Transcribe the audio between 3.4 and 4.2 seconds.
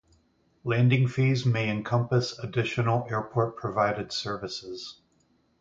provided